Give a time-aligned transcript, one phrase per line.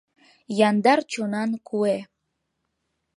[0.67, 1.95] Яндар чонан куэ.